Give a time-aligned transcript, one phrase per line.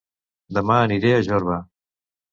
[0.57, 1.59] Dema aniré a Jorba